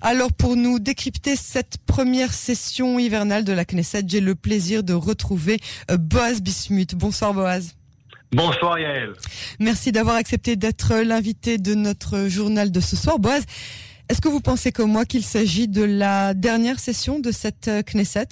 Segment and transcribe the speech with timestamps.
[0.00, 4.92] Alors pour nous décrypter cette première session hivernale de la Knesset, j'ai le plaisir de
[4.92, 5.58] retrouver
[5.90, 6.94] euh, Boaz Bismuth.
[6.94, 7.74] Bonsoir Boaz.
[8.30, 9.12] Bonsoir Yael.
[9.58, 13.18] Merci d'avoir accepté d'être l'invité de notre journal de ce soir.
[13.18, 13.44] Boaz,
[14.08, 17.82] est-ce que vous pensez comme moi qu'il s'agit de la dernière session de cette euh,
[17.82, 18.28] Knesset?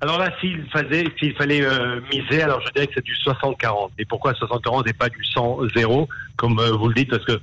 [0.00, 3.90] Alors là, s'il fallait, s'il fallait euh, miser, alors je dirais que c'est du 60-40.
[3.98, 7.40] Et pourquoi 60-40 et pas du 100-0, comme euh, vous le dites, parce que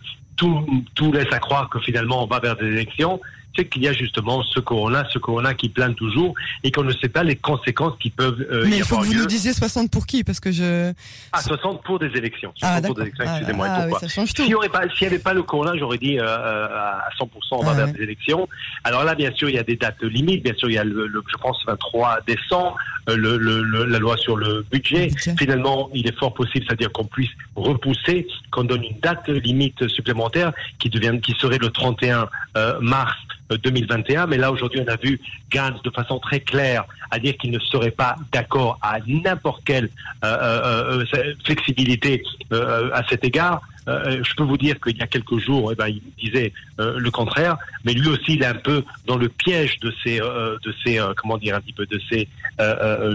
[0.95, 3.19] tout, laisse à croire que finalement on va vers des élections
[3.55, 6.93] c'est qu'il y a justement ce corona, ce corona qui plane toujours et qu'on ne
[6.93, 9.91] sait pas les conséquences qui peuvent euh, Mais il faut que vous nous disiez 60
[9.91, 10.93] pour qui Parce que je...
[11.31, 12.53] Ah, 60 pour des élections.
[12.57, 13.67] 60 ah, pour des élections, excusez-moi.
[13.69, 14.43] Ah, oui, ça change tout.
[14.43, 17.73] S'il n'y avait pas le corona, j'aurais dit euh, euh à 100% on va ah,
[17.73, 18.47] vers des élections.
[18.83, 20.43] Alors là, bien sûr, il y a des dates limites.
[20.43, 22.75] Bien sûr, il y a, le, le je pense, 23 décembre,
[23.09, 25.09] euh, le, le, la loi sur le budget.
[25.37, 30.51] Finalement, il est fort possible, c'est-à-dire qu'on puisse repousser, qu'on donne une date limite supplémentaire
[30.79, 33.15] qui, devient, qui serait le 31 euh, mars
[33.57, 34.27] 2021.
[34.27, 35.19] Mais là, aujourd'hui, on a vu
[35.51, 39.89] Gantz de façon très claire à dire qu'il ne serait pas d'accord à n'importe quelle
[40.23, 43.61] euh, euh, euh flexibilité euh, à cet égard.
[43.87, 47.57] je peux vous dire qu'il y a quelques jours, eh ben, il disait le contraire,
[47.83, 51.37] mais lui aussi, il est un peu dans le piège de ces, de ces, comment
[51.37, 52.27] dire, un petit peu de ces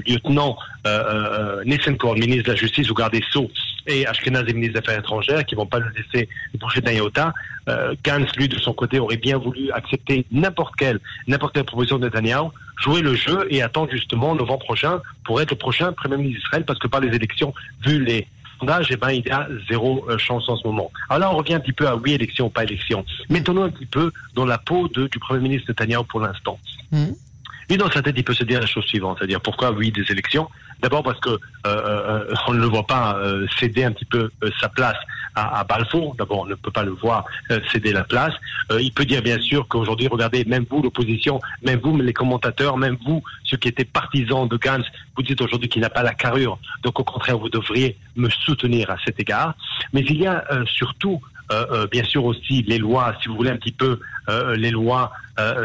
[0.06, 3.50] lieutenants euh, ministre de la Justice ou garde des Sceaux,
[3.87, 7.33] et Ashkenaz, ministre des Affaires étrangères, qui vont pas le laisser bouger d'un iota.
[7.69, 11.98] Euh, Gantz, lui, de son côté, aurait bien voulu accepter n'importe quelle, n'importe quelle proposition
[11.98, 12.48] de Netanyahu,
[12.83, 16.65] jouer le jeu et attendre justement novembre prochain pour être le prochain Premier ministre d'Israël,
[16.65, 18.27] parce que par les élections, vu les
[18.61, 20.91] sondages, eh ben, il y a zéro euh, chance en ce moment.
[21.09, 23.05] Alors là, on revient un petit peu à oui, élection, pas élection.
[23.28, 26.59] Mettons-nous un petit peu dans la peau de, du Premier ministre Netanyahu pour l'instant.
[26.93, 27.06] Mmh.
[27.69, 30.05] Et dans sa tête, il peut se dire la chose suivante, c'est-à-dire pourquoi oui des
[30.11, 30.48] élections
[30.81, 34.31] D'abord parce que euh, euh, on ne le voit pas euh, céder un petit peu
[34.61, 34.97] sa place
[35.34, 36.14] à, à Balfour.
[36.17, 37.25] D'abord, on ne peut pas le voir
[37.72, 38.34] céder la place.
[38.78, 42.97] il peut dire bien sûr qu'aujourd'hui, regardez, même vous, l'opposition, même vous, les commentateurs, même
[43.06, 44.84] vous, ceux qui étaient partisans de Gantz,
[45.17, 46.59] vous dites aujourd'hui qu'il n'a pas la carrure.
[46.83, 49.54] Donc au contraire, vous devriez me soutenir à cet égard.
[49.93, 51.21] Mais il y a surtout
[51.53, 54.72] euh, euh, bien sûr aussi les lois, si vous voulez un petit peu euh, les
[54.72, 55.12] lois,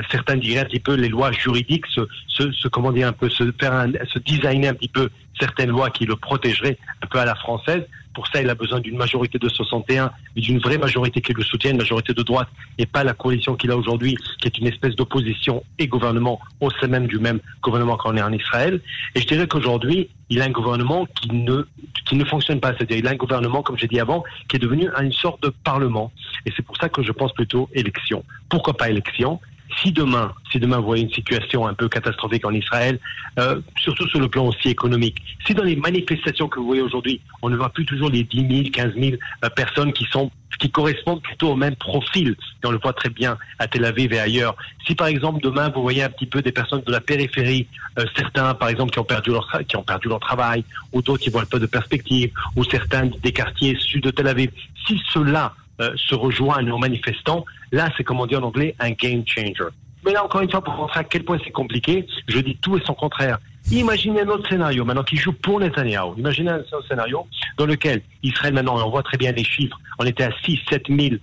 [0.10, 3.30] certains diraient un petit peu les lois juridiques, se, se, se comment dire un peu,
[3.30, 5.10] se faire un, se designer un petit peu
[5.40, 7.84] certaines lois qui le protégeraient un peu à la française.
[8.14, 11.44] Pour ça, il a besoin d'une majorité de 61, mais d'une vraie majorité qui le
[11.44, 14.68] soutienne, une majorité de droite, et pas la coalition qu'il a aujourd'hui, qui est une
[14.68, 18.82] espèce d'opposition et gouvernement au sein même du même gouvernement qu'on est en Israël.
[19.16, 21.64] Et je dirais qu'aujourd'hui, il a un gouvernement qui ne,
[22.06, 22.74] qui ne fonctionne pas.
[22.74, 25.50] C'est-à-dire, il a un gouvernement, comme j'ai dit avant, qui est devenu une sorte de
[25.64, 26.12] parlement.
[26.46, 28.26] Et c'est pour ça que je pense plutôt élection.
[28.50, 29.40] Pourquoi pas élection?
[29.80, 33.00] Si demain, si demain vous voyez une situation un peu catastrophique en Israël,
[33.40, 37.22] euh, surtout sur le plan aussi économique, si dans les manifestations que vous voyez aujourd'hui,
[37.42, 39.18] on ne voit plus toujours les 10 000, 15 000
[39.56, 43.38] personnes qui sont qui correspondent plutôt au même profil, et on le voit très bien
[43.58, 44.56] à Tel Aviv et ailleurs.
[44.86, 47.68] Si par exemple demain vous voyez un petit peu des personnes de la périphérie,
[47.98, 51.24] euh, certains par exemple qui ont perdu leur qui ont perdu leur travail, ou d'autres
[51.24, 54.52] qui voient peu de perspective, ou certains des quartiers sud de Tel Aviv,
[54.86, 58.92] si cela euh, se rejoignent aux manifestants, là, c'est comme on dit en anglais, un
[58.92, 59.70] game changer.
[60.06, 62.78] Mais là, encore une fois, pour montrer à quel point c'est compliqué, je dis tout
[62.78, 63.40] et son contraire.
[63.72, 66.14] Imaginez un autre scénario maintenant qui joue pour Netanyahu.
[66.18, 67.28] Imaginez un scénario
[67.58, 70.88] dans lequel Israël maintenant, on voit très bien les chiffres, on était à 6, 7
[70.90, 71.16] 000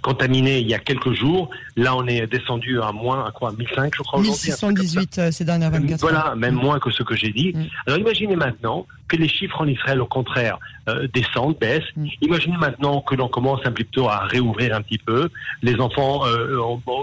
[0.00, 1.50] contaminé il y a quelques jours.
[1.76, 5.70] Là, on est descendu à moins, à quoi 1005, je crois, 1618 euh, ces dernières
[5.70, 6.10] 24 heures.
[6.10, 6.62] Voilà, même mm.
[6.62, 7.52] moins que ce que j'ai dit.
[7.54, 7.64] Mm.
[7.86, 11.82] Alors, imaginez maintenant que les chiffres en Israël, au contraire, euh, descendent, baissent.
[11.96, 12.06] Mm.
[12.22, 15.28] Imaginez maintenant que l'on commence un petit peu à réouvrir un petit peu.
[15.62, 16.58] Les enfants, euh,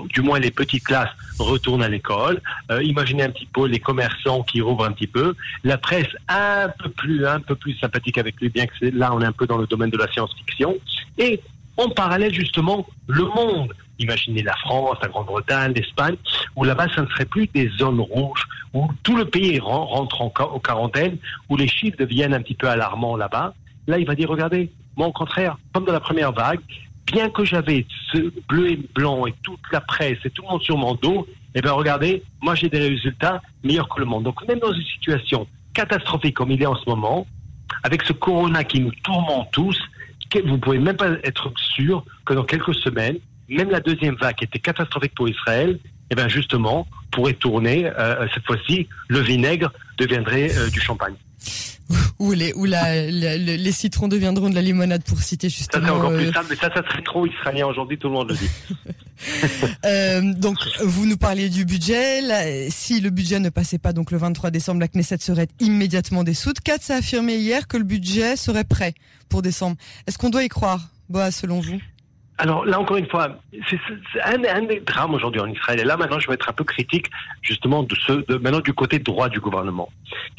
[0.09, 2.41] du moins les petites classes, retournent à l'école.
[2.81, 5.35] imaginez un petit peu les commerçants qui rouvrent un petit peu.
[5.63, 9.21] La presse un peu plus, un peu plus sympathique avec lui, bien que là, on
[9.21, 10.77] est un peu dans le domaine de la science-fiction.
[11.17, 11.41] Et
[11.77, 13.73] en parallèle, justement, le monde.
[13.99, 16.15] Imaginez la France, la Grande-Bretagne, l'Espagne,
[16.55, 18.43] où là-bas, ça ne serait plus des zones rouges,
[18.73, 21.17] où tout le pays rentre en, quarantaine,
[21.49, 23.53] où les chiffres deviennent un petit peu alarmants là-bas.
[23.87, 26.59] Là, il va dire, regardez, moi, au contraire, comme dans la première vague,
[27.05, 30.61] bien que j'avais ce bleu et blanc et toute la presse et tout le monde
[30.61, 34.23] sur mon dos, eh bien, regardez, moi, j'ai des résultats meilleurs que le monde.
[34.23, 37.25] Donc, même dans une situation catastrophique comme il est en ce moment,
[37.83, 39.79] avec ce corona qui nous tourmente tous,
[40.45, 43.17] vous pouvez même pas être sûr que dans quelques semaines,
[43.49, 45.79] même la deuxième vague qui était catastrophique pour Israël,
[46.09, 51.15] eh bien justement, pourrait tourner, euh, cette fois-ci, le vinaigre deviendrait euh, du champagne.
[52.19, 55.85] Ou les, ou la, les citrons deviendront de la limonade pour citer justement.
[55.85, 58.29] Ça c'est encore plus simple, mais ça, ça serait trop israélien aujourd'hui, tout le monde
[58.29, 58.49] le dit.
[59.85, 62.69] euh, donc, vous nous parliez du budget.
[62.69, 66.59] si le budget ne passait pas donc le 23 décembre, la Knesset serait immédiatement dissoute.
[66.59, 68.93] Katz a affirmé hier que le budget serait prêt
[69.29, 69.77] pour décembre.
[70.07, 71.79] Est-ce qu'on doit y croire, Boa, selon vous?
[72.37, 73.29] Alors là encore une fois,
[73.69, 73.79] c'est
[74.23, 75.79] un, un, des drames aujourd'hui en Israël.
[75.79, 77.07] Et là maintenant, je vais être un peu critique
[77.41, 79.89] justement de ce, de, maintenant du côté droit du gouvernement.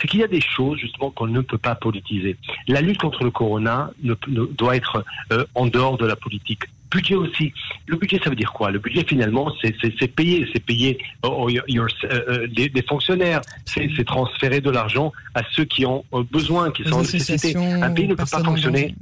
[0.01, 2.37] C'est qu'il y a des choses justement qu'on ne peut pas politiser.
[2.69, 7.15] La lutte contre le corona ne, doit être euh, en dehors de la politique budget
[7.15, 7.53] aussi.
[7.87, 8.71] Le budget, ça veut dire quoi?
[8.71, 14.71] Le budget, finalement, c'est payer, c'est payer oh, euh, euh, des, fonctionnaires, c'est transférer de
[14.71, 17.57] l'argent à ceux qui ont euh, besoin, qui sont en nécessité.
[17.57, 18.95] Un pays ne peut pas fonctionner.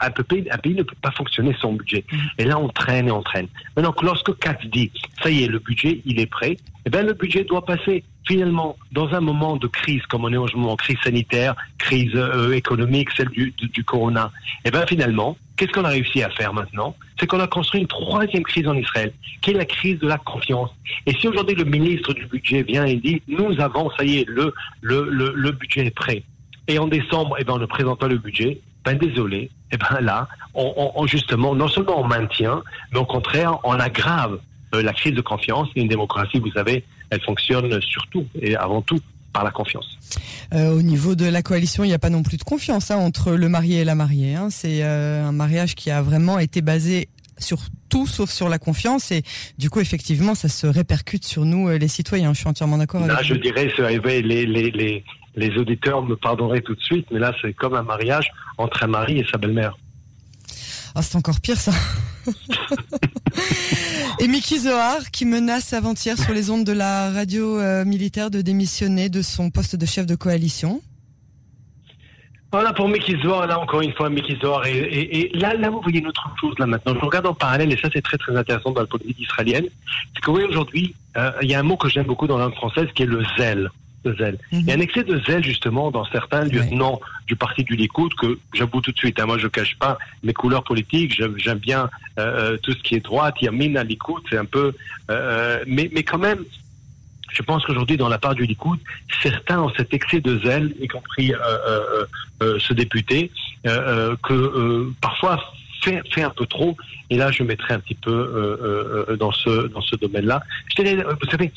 [0.00, 2.04] un, pays, un, pays, ne peut pas fonctionner sans budget.
[2.10, 2.18] Mm.
[2.38, 3.48] Et là, on traîne et on traîne.
[3.76, 4.90] Maintenant, lorsque Katz dit,
[5.22, 8.04] ça y est, le budget, il est prêt, eh bien, le budget doit passer.
[8.26, 12.18] Finalement, dans un moment de crise, comme on est en ce moment, crise sanitaire, crise
[12.52, 14.30] économique, celle du, corona,
[14.64, 16.96] eh bien, finalement, Qu'est-ce qu'on a réussi à faire maintenant?
[17.18, 20.18] C'est qu'on a construit une troisième crise en Israël, qui est la crise de la
[20.18, 20.70] confiance.
[21.06, 24.28] Et si aujourd'hui le ministre du budget vient et dit nous avons, ça y est,
[24.28, 26.24] le, le, le, budget est prêt,
[26.66, 30.00] et en décembre, eh ben, on ne présente pas le budget, ben désolé, eh ben
[30.00, 32.62] là, on, justement, non seulement on maintient,
[32.92, 34.40] mais au contraire, on aggrave
[34.74, 35.68] euh, la crise de confiance.
[35.76, 38.98] Et une démocratie, vous savez, elle fonctionne surtout et avant tout
[39.32, 39.98] par la confiance.
[40.54, 42.96] Euh, au niveau de la coalition, il n'y a pas non plus de confiance hein,
[42.96, 44.34] entre le marié et la mariée.
[44.34, 44.48] Hein.
[44.50, 47.08] C'est euh, un mariage qui a vraiment été basé
[47.38, 47.58] sur
[47.88, 49.24] tout sauf sur la confiance et
[49.58, 52.32] du coup effectivement ça se répercute sur nous euh, les citoyens.
[52.32, 53.68] Je suis entièrement d'accord avec Là, je dirais,
[54.00, 55.04] les, les, les,
[55.34, 58.88] les auditeurs me pardonneraient tout de suite, mais là c'est comme un mariage entre un
[58.88, 59.76] mari et sa belle-mère.
[60.94, 61.72] Ah, c'est encore pire ça.
[64.20, 68.42] Et Mickey Zohar qui menace avant-hier sur les ondes de la radio euh, militaire de
[68.42, 70.80] démissionner de son poste de chef de coalition.
[72.52, 74.64] Voilà pour Mickey Zohar, là encore une fois, Mickey Zohar.
[74.66, 76.94] Et, là, là, vous voyez une autre chose là maintenant.
[76.94, 79.66] Je regarde en parallèle, et ça c'est très très intéressant dans la politique israélienne.
[80.14, 82.44] C'est que oui, aujourd'hui, euh, il y a un mot que j'aime beaucoup dans la
[82.44, 83.68] langue française qui est le zèle
[84.04, 84.38] de zèle.
[84.52, 88.14] Il y a un excès de zèle justement dans certains lieutenants du parti du Likoud
[88.14, 89.18] que j'avoue tout de suite.
[89.18, 91.20] Hein, moi, je cache pas mes couleurs politiques.
[91.36, 93.34] J'aime bien euh, euh, tout ce qui est droite.
[93.40, 94.74] Il y a Mina Likoud, c'est un peu,
[95.10, 96.44] euh, mais mais quand même.
[97.32, 98.78] Je pense qu'aujourd'hui, dans la part du Likoud,
[99.20, 101.32] certains ont cet excès de zèle, y compris
[102.40, 103.32] ce député,
[103.64, 105.42] que parfois
[105.82, 106.76] fait, fait, un peu trop.
[107.10, 110.42] Et là, je mettrai un petit peu dans ce dans ce domaine-là.
[110.68, 111.50] Je dirais, vous savez,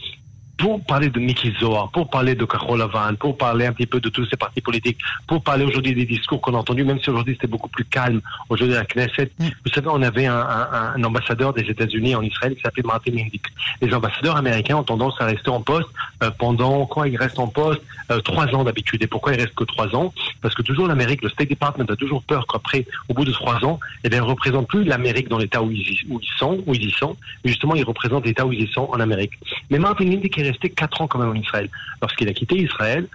[0.58, 4.00] pour parler de Mickey Zohar, pour parler de Carol Lavan, pour parler un petit peu
[4.00, 7.10] de tous ces partis politiques, pour parler aujourd'hui des discours qu'on a entendus, même si
[7.10, 9.46] aujourd'hui c'était beaucoup plus calme, aujourd'hui à la Knesset, mm.
[9.66, 13.12] vous savez, on avait un, un, un ambassadeur des États-Unis en Israël qui s'appelait Martin
[13.12, 13.44] Indyk.
[13.82, 15.90] Les ambassadeurs américains ont tendance à rester en poste
[16.24, 17.82] euh, pendant, quand ils restent en poste,
[18.12, 19.04] euh, trois ans d'habitude.
[19.04, 20.14] Et pourquoi ils restent que trois ans?
[20.42, 23.64] Parce que toujours l'Amérique, le State Department a toujours peur qu'après, au bout de trois
[23.66, 26.74] ans, eh bien, ils ne représentent plus l'Amérique dans l'état où où ils sont, où
[26.74, 29.34] ils y sont, mais justement, ils représentent l'état où ils y sont en Amérique.
[29.70, 31.70] Mais Martin Indyk est resté quatre ans quand même en Israël.
[32.02, 33.08] Lorsqu'il a quitté Israël,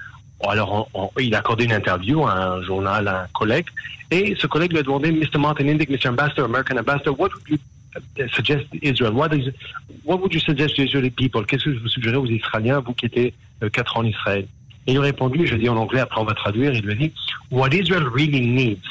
[0.46, 0.88] alors
[1.18, 3.66] il a accordé une interview à un journal, à un collègue,
[4.10, 5.38] et ce collègue lui a demandé, Mr.
[5.38, 6.08] Martin Indyk, Mr.
[6.08, 7.58] Ambassador, American Ambassador, what would you
[8.34, 9.12] suggest Israel?
[9.12, 9.50] What, is,
[10.04, 11.46] what would you suggest to Israeli people?
[11.46, 14.46] Qu'est-ce que vous suggérez aux Israéliens, vous qui étiez euh, quatre ans en Israël?
[14.86, 16.96] Et il a répondu, je dis en anglais, après on va traduire, il lui a
[16.96, 17.12] dit,
[17.50, 18.88] What Israel really needs?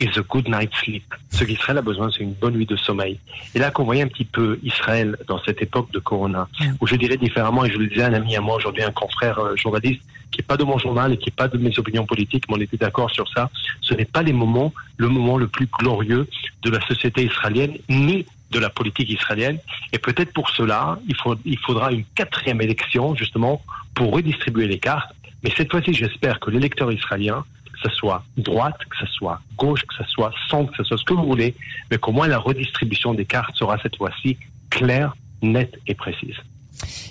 [0.00, 1.04] Is a good night's sleep.
[1.30, 3.20] Ce qu'Israël a besoin, c'est une bonne nuit de sommeil.
[3.54, 6.48] Et là qu'on voyait un petit peu Israël dans cette époque de Corona,
[6.80, 8.90] où je dirais différemment, et je le disais à un ami à moi aujourd'hui, un
[8.90, 11.78] confrère euh, journaliste, qui n'est pas de mon journal et qui n'est pas de mes
[11.78, 13.50] opinions politiques, mais on était d'accord sur ça,
[13.80, 16.26] ce n'est pas les moments, le moment le plus glorieux
[16.62, 19.58] de la société israélienne, ni de la politique israélienne.
[19.92, 23.62] Et peut-être pour cela, il, faut, il faudra une quatrième élection, justement,
[23.94, 25.14] pour redistribuer les cartes.
[25.42, 29.82] Mais cette fois-ci, j'espère que l'électeur israélien que ce soit droite, que ce soit gauche,
[29.82, 31.54] que ce soit centre, que ce soit ce que vous voulez,
[31.90, 34.38] mais qu'au moins la redistribution des cartes sera cette fois-ci
[34.70, 36.36] claire, nette et précise.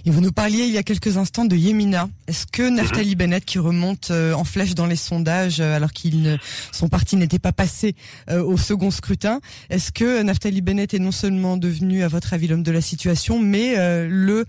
[0.06, 2.10] Et vous nous parliez il y a quelques instants de Yemina.
[2.28, 3.18] Est-ce que Naftali mhm.
[3.18, 6.40] Bennett, qui remonte euh, en flèche dans les sondages euh, alors qu'il
[6.72, 7.96] son parti n'était pas passé
[8.30, 12.48] euh, au second scrutin, est-ce que Naftali Bennett est non seulement devenu, à votre avis,
[12.48, 13.76] l'homme de la situation, mais
[14.08, 14.46] le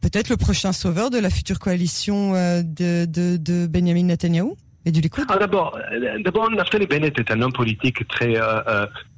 [0.00, 4.52] peut-être le prochain sauveur de la future coalition de, de, de Benjamin Netanyahu
[4.84, 5.78] et du Likoud ah, D'abord,
[6.24, 8.34] d'abord, Naftali Bennett est un homme politique très,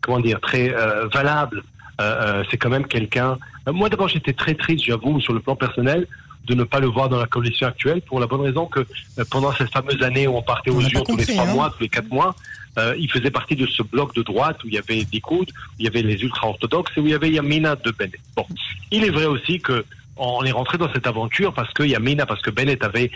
[0.01, 0.73] comment dire, très
[1.13, 1.63] valable.
[1.99, 3.39] C'est quand même quelqu'un
[3.69, 6.07] euh, moi, d'abord, j'étais très triste, j'avoue, sur le plan personnel,
[6.45, 9.25] de ne pas le voir dans la coalition actuelle, pour la bonne raison que euh,
[9.31, 11.55] pendant cette fameuse année où on partait aux urnes tous les trois hein.
[11.55, 12.37] mois, tous les quatre mois,
[12.79, 15.51] euh, il faisait partie de ce bloc de droite où il y avait des coudes,
[15.51, 18.21] où il y avait les ultra-orthodoxes et où il y avait Yamina de Bennett.
[18.37, 18.47] Bon,
[18.91, 19.85] il est vrai aussi que
[20.17, 23.11] on est rentré dans cette aventure parce que Yamina, parce que Bennett avait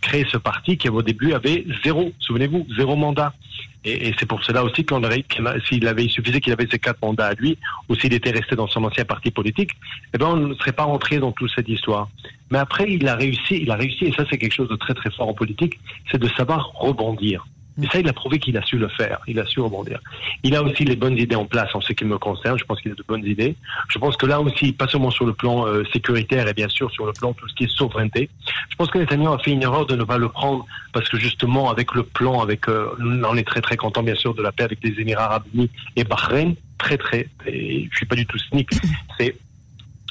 [0.00, 3.32] créé ce parti qui au début avait zéro, souvenez-vous, zéro mandat.
[3.84, 5.24] Et, c'est pour cela aussi qu'on aurait,
[5.68, 7.58] s'il avait, suffisait qu'il avait ces quatre mandats à lui,
[7.88, 9.70] ou s'il était resté dans son ancien parti politique,
[10.14, 12.08] eh ben, on ne serait pas rentré dans toute cette histoire.
[12.50, 14.94] Mais après, il a réussi, il a réussi, et ça c'est quelque chose de très
[14.94, 15.78] très fort en politique,
[16.10, 17.46] c'est de savoir rebondir.
[17.82, 19.20] Et ça, il a prouvé qu'il a su le faire.
[19.26, 19.98] Il a su rebondir.
[20.42, 22.58] Il a aussi les bonnes idées en place en ce qui me concerne.
[22.58, 23.56] Je pense qu'il a de bonnes idées.
[23.88, 26.90] Je pense que là aussi, pas seulement sur le plan euh, sécuritaire et bien sûr
[26.92, 28.30] sur le plan tout ce qui est souveraineté.
[28.70, 31.18] Je pense que Netanyahu a fait une erreur de ne pas le prendre parce que
[31.18, 34.52] justement avec le plan, avec, euh, on est très très content bien sûr de la
[34.52, 36.54] paix avec les Émirats Arabes Unis et Bahreïn.
[36.76, 38.68] Très très, et je suis pas du tout cynique.
[39.16, 39.34] C'est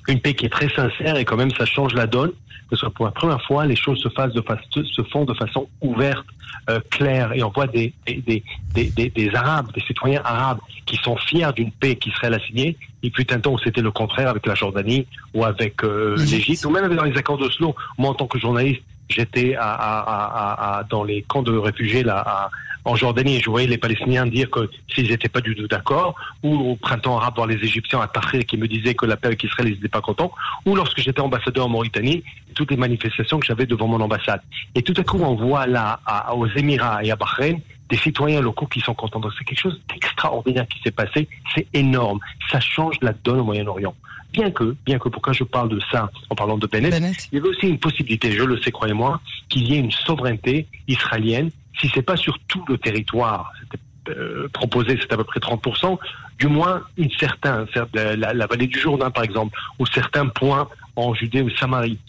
[0.08, 2.32] une paix qui est très sincère et quand même ça change la donne
[2.74, 4.44] que ce soit pour la première fois, les choses se, fassent de
[4.84, 6.26] se font de façon ouverte,
[6.70, 8.44] euh, claire, et on voit des, des,
[8.74, 12.78] des, des, Arabes, des citoyens arabes qui sont fiers d'une paix qui serait la signée.
[13.02, 16.66] Il fut un temps où c'était le contraire avec la Jordanie ou avec euh, l'Égypte,
[16.66, 17.76] ou même dans les accords d'Oslo.
[17.98, 22.50] Moi, en tant que journaliste, j'étais à, dans les camps de réfugiés là,
[22.86, 26.72] en Jordanie, je voyais les Palestiniens dire que s'ils n'étaient pas du tout d'accord, ou
[26.72, 29.44] au printemps arabe voir les Égyptiens à Tahrir qui me disaient que la paix avec
[29.44, 30.34] Israël, ils n'étaient pas contents,
[30.66, 32.24] ou lorsque j'étais ambassadeur en Mauritanie,
[32.56, 34.42] toutes les manifestations que j'avais devant mon ambassade.
[34.76, 36.00] Et tout à coup, on voit là,
[36.34, 37.60] aux Émirats et à Bahreïn,
[37.94, 39.20] des citoyens locaux qui sont contents.
[39.20, 41.28] Donc c'est quelque chose d'extraordinaire qui s'est passé.
[41.54, 42.20] C'est énorme.
[42.50, 43.96] Ça change la donne au Moyen-Orient.
[44.32, 47.38] Bien que, bien que, pourquoi je parle de ça en parlant de Bennett, il y
[47.38, 51.90] avait aussi une possibilité, je le sais, croyez-moi, qu'il y ait une souveraineté israélienne si
[51.94, 55.98] c'est pas sur tout le territoire, c'était euh, proposé, c'est à peu près 30%,
[56.40, 61.42] du moins une certaine, la, vallée du Jourdain par exemple, ou certains points en Judée
[61.42, 62.00] ou Samarie.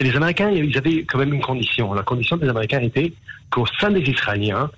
[0.00, 1.92] Et les Américains, ils avaient quand même une condition.
[1.94, 3.12] La condition des Américains était
[3.50, 4.70] qu'au sein des Israéliens,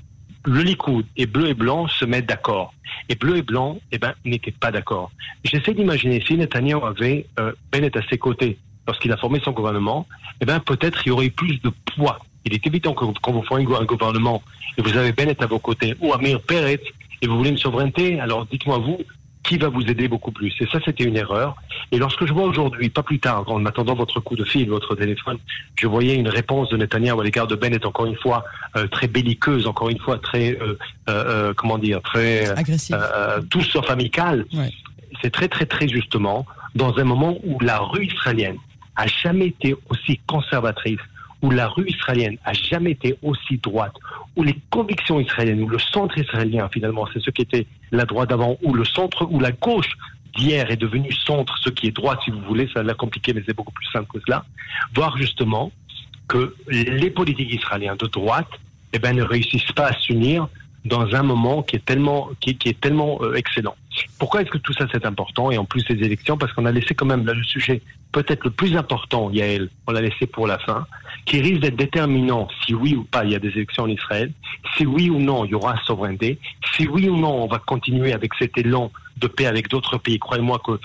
[0.47, 2.73] le Likoud et bleu et blanc se mettent d'accord.
[3.09, 5.11] Et bleu et blanc, eh ben, n'étaient pas d'accord.
[5.45, 10.07] J'essaie d'imaginer si Netanyahu avait euh, Bennett à ses côtés lorsqu'il a formé son gouvernement,
[10.41, 13.65] eh ben, peut-être il aurait plus de poids il est évident que quand vous formez
[13.65, 14.41] un gouvernement
[14.79, 16.81] et vous avez Bennett à vos côtés ou Amir Peretz
[17.21, 18.99] et vous voulez une souveraineté, alors dites-moi vous,
[19.47, 21.57] qui va vous aider beaucoup plus Et ça, c'était une erreur.
[21.93, 24.97] Et lorsque je vois aujourd'hui, pas plus tard, en attendant votre coup de fil, votre
[24.97, 25.39] téléphone,
[25.77, 28.45] je voyais une réponse de Netanyahu à l'égard de Bennett, encore une fois,
[28.77, 30.77] euh, très belliqueuse, encore une fois, très, euh,
[31.09, 32.49] euh, comment dire, très...
[32.51, 32.99] Agressive.
[33.49, 34.45] tout sauf amical.
[35.23, 38.59] C'est très, très, très justement dans un moment où la rue israélienne
[38.97, 41.01] a jamais été aussi conservatrice,
[41.41, 43.95] où la rue israélienne a jamais été aussi droite,
[44.37, 48.31] où les convictions israéliennes, où le centre israélien finalement, c'est ce qui était la droite
[48.31, 49.91] d'avant, où le centre, où la gauche
[50.37, 53.43] d'hier est devenue centre, ce qui est droite si vous voulez, ça l'a compliqué mais
[53.47, 54.45] c'est beaucoup plus simple que cela,
[54.95, 55.73] voir justement
[56.29, 58.51] que les politiques israéliens de droite
[58.93, 60.49] eh ben, ne réussissent pas à s'unir
[60.87, 63.77] dans un moment qui est tellement, qui, est tellement euh, excellent.
[64.19, 66.73] Pourquoi est-ce que tout ça c'est important Et en plus les élections, parce qu'on a
[66.73, 70.59] laissé quand même le sujet peut-être le plus important, Yael, on l'a laissé pour la
[70.59, 70.87] fin,
[71.27, 74.33] qui risque d'être déterminant si oui ou pas il y a des élections en Israël,
[74.75, 76.39] si oui ou non il y aura souveraineté,
[76.75, 80.19] si oui ou non on va continuer avec cet élan de paix avec d'autres pays.
[80.19, 80.81] Croyez-moi que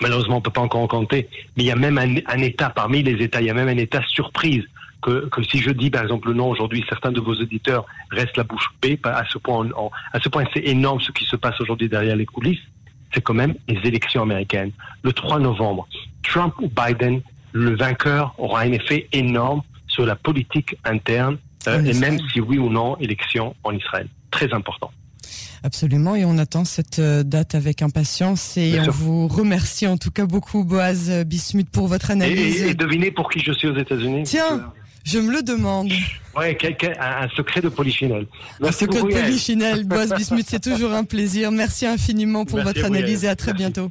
[0.00, 3.02] malheureusement on peut pas encore en compter, mais il y a même un État parmi
[3.02, 4.64] les États, il y a même un État surprise
[5.02, 8.36] que, que, si je dis par exemple le nom aujourd'hui, certains de vos auditeurs restent
[8.36, 8.98] la bouche bée.
[9.04, 9.68] À ce point,
[10.12, 12.62] à ce point, c'est énorme ce qui se passe aujourd'hui derrière les coulisses.
[13.12, 14.70] C'est quand même les élections américaines.
[15.02, 15.86] Le 3 novembre,
[16.22, 17.20] Trump ou Biden,
[17.52, 21.36] le vainqueur aura un effet énorme sur la politique interne
[21.68, 24.08] euh, et même si oui ou non, élection en Israël.
[24.30, 24.90] Très important.
[25.64, 30.10] Absolument, et on attend cette euh, date avec impatience et on vous remercie en tout
[30.10, 32.62] cas beaucoup, Boaz Bismuth, pour votre analyse.
[32.62, 34.24] Et, et devinez pour qui je suis aux États-Unis.
[34.24, 34.72] Tiens,
[35.04, 35.92] je me le demande.
[36.36, 36.56] Ouais,
[36.98, 38.26] un secret de polychinelle.
[38.62, 41.52] un secret de polychinelle, Boaz Bismuth, c'est toujours un plaisir.
[41.52, 43.90] Merci infiniment pour votre analyse et à très bientôt.